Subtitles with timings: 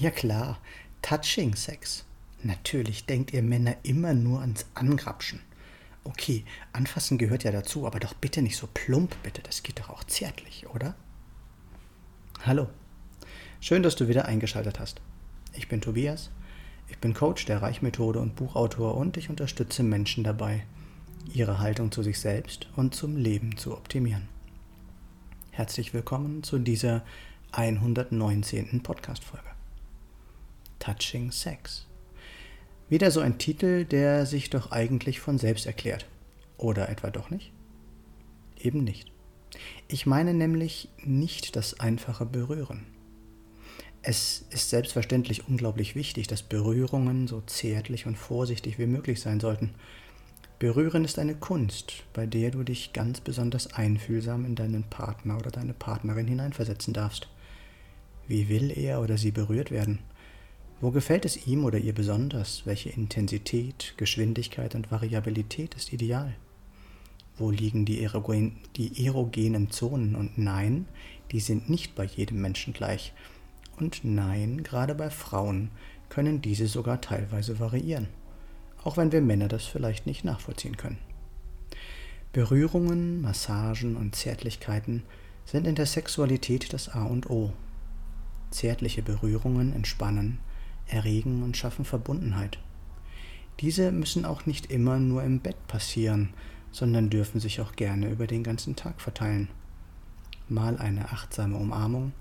[0.00, 0.58] Ja klar,
[1.02, 2.06] Touching Sex.
[2.42, 5.40] Natürlich denkt ihr Männer immer nur ans Angrapschen.
[6.04, 9.42] Okay, anfassen gehört ja dazu, aber doch bitte nicht so plump, bitte.
[9.42, 10.94] Das geht doch auch zärtlich, oder?
[12.46, 12.68] Hallo.
[13.60, 15.02] Schön, dass du wieder eingeschaltet hast.
[15.52, 16.30] Ich bin Tobias.
[16.88, 20.64] Ich bin Coach der Reichmethode und Buchautor und ich unterstütze Menschen dabei,
[21.30, 24.28] ihre Haltung zu sich selbst und zum Leben zu optimieren.
[25.50, 27.04] Herzlich willkommen zu dieser
[27.52, 28.82] 119.
[28.82, 29.59] Podcast-Folge.
[30.80, 31.86] Touching Sex.
[32.88, 36.06] Wieder so ein Titel, der sich doch eigentlich von selbst erklärt.
[36.56, 37.52] Oder etwa doch nicht?
[38.58, 39.12] Eben nicht.
[39.86, 42.86] Ich meine nämlich nicht das einfache Berühren.
[44.02, 49.74] Es ist selbstverständlich unglaublich wichtig, dass Berührungen so zärtlich und vorsichtig wie möglich sein sollten.
[50.58, 55.50] Berühren ist eine Kunst, bei der du dich ganz besonders einfühlsam in deinen Partner oder
[55.50, 57.28] deine Partnerin hineinversetzen darfst.
[58.26, 60.00] Wie will er oder sie berührt werden?
[60.82, 62.62] Wo gefällt es ihm oder ihr besonders?
[62.64, 66.34] Welche Intensität, Geschwindigkeit und Variabilität ist ideal?
[67.36, 70.14] Wo liegen die, erogen, die erogenen Zonen?
[70.14, 70.86] Und nein,
[71.32, 73.12] die sind nicht bei jedem Menschen gleich.
[73.78, 75.70] Und nein, gerade bei Frauen
[76.08, 78.08] können diese sogar teilweise variieren,
[78.82, 80.98] auch wenn wir Männer das vielleicht nicht nachvollziehen können.
[82.32, 85.02] Berührungen, Massagen und Zärtlichkeiten
[85.44, 87.52] sind in der Sexualität das A und O.
[88.50, 90.38] Zärtliche Berührungen entspannen,
[90.90, 92.58] erregen und schaffen Verbundenheit.
[93.60, 96.30] Diese müssen auch nicht immer nur im Bett passieren,
[96.72, 99.48] sondern dürfen sich auch gerne über den ganzen Tag verteilen.
[100.48, 102.12] Mal eine achtsame Umarmung,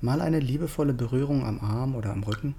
[0.00, 2.54] mal eine liebevolle Berührung am Arm oder am Rücken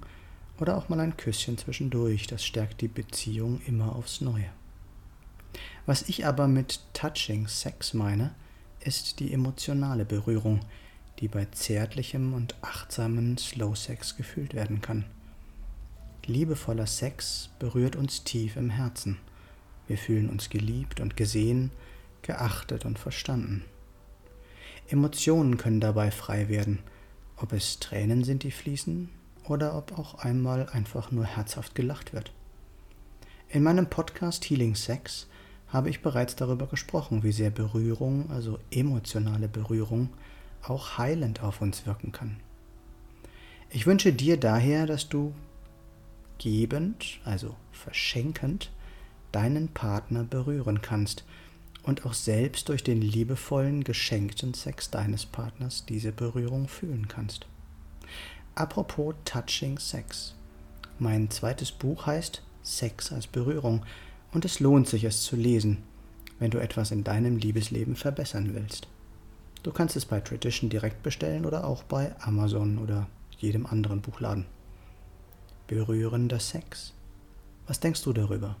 [0.58, 4.48] oder auch mal ein Küsschen zwischendurch, das stärkt die Beziehung immer aufs Neue.
[5.86, 8.34] Was ich aber mit Touching Sex meine,
[8.80, 10.60] ist die emotionale Berührung,
[11.20, 15.04] die bei zärtlichem und achtsamen Slow Sex gefühlt werden kann.
[16.26, 19.18] Liebevoller Sex berührt uns tief im Herzen.
[19.86, 21.70] Wir fühlen uns geliebt und gesehen,
[22.22, 23.64] geachtet und verstanden.
[24.88, 26.80] Emotionen können dabei frei werden,
[27.36, 29.08] ob es Tränen sind, die fließen,
[29.48, 32.32] oder ob auch einmal einfach nur herzhaft gelacht wird.
[33.48, 35.26] In meinem Podcast Healing Sex
[35.68, 40.08] habe ich bereits darüber gesprochen, wie sehr Berührung, also emotionale Berührung,
[40.62, 42.36] auch heilend auf uns wirken kann.
[43.70, 45.34] Ich wünsche dir daher, dass du
[46.38, 48.70] gebend, also verschenkend,
[49.32, 51.24] deinen Partner berühren kannst
[51.82, 57.46] und auch selbst durch den liebevollen, geschenkten Sex deines Partners diese Berührung fühlen kannst.
[58.54, 60.34] Apropos Touching Sex.
[60.98, 63.84] Mein zweites Buch heißt Sex als Berührung
[64.32, 65.82] und es lohnt sich, es zu lesen,
[66.38, 68.86] wenn du etwas in deinem Liebesleben verbessern willst.
[69.62, 73.08] Du kannst es bei Tradition direkt bestellen oder auch bei Amazon oder
[73.38, 74.46] jedem anderen Buchladen
[75.66, 76.92] berührender Sex.
[77.66, 78.56] Was denkst du darüber?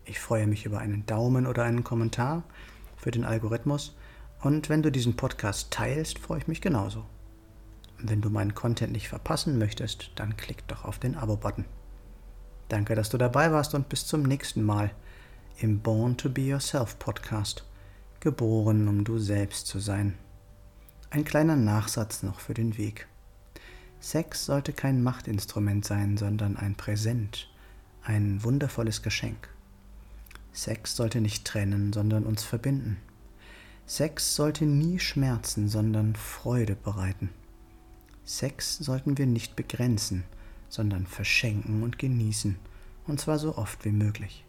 [0.06, 2.44] Ich freue mich über einen Daumen oder einen Kommentar
[2.98, 3.96] für den Algorithmus
[4.42, 7.06] und wenn du diesen Podcast teilst, freue ich mich genauso.
[7.98, 11.66] wenn du meinen Content nicht verpassen möchtest, dann klick doch auf den Abo-Button.
[12.70, 14.92] Danke, dass du dabei warst und bis zum nächsten Mal
[15.60, 17.66] im Born to Be Yourself Podcast.
[18.20, 20.18] Geboren, um du selbst zu sein.
[21.10, 23.08] Ein kleiner Nachsatz noch für den Weg.
[24.06, 27.50] Sex sollte kein Machtinstrument sein, sondern ein Präsent,
[28.04, 29.50] ein wundervolles Geschenk.
[30.54, 32.98] Sex sollte nicht trennen, sondern uns verbinden.
[33.88, 37.32] Sex sollte nie schmerzen, sondern Freude bereiten.
[38.26, 40.24] Sex sollten wir nicht begrenzen,
[40.70, 42.58] sondern verschenken und genießen,
[43.08, 44.46] und zwar so oft wie möglich.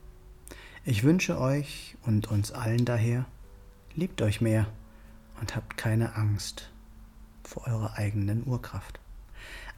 [0.84, 3.24] Ich wünsche euch und uns allen daher,
[3.94, 4.66] liebt euch mehr
[5.40, 6.70] und habt keine Angst
[7.42, 9.00] vor eurer eigenen Urkraft.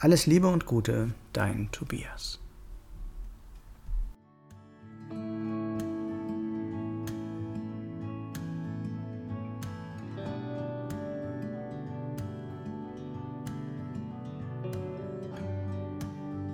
[0.01, 2.39] Alles Liebe und Gute, dein Tobias.